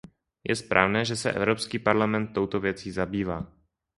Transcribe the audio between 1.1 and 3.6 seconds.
se Evropský parlament touto věcí zabývá.